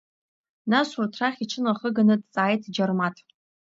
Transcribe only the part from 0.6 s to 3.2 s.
Нас урҭ рахь иҽынахыганы дҵааит Џьармаҭ.